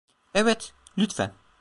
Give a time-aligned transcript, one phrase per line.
[0.33, 1.33] Evet, lütfen.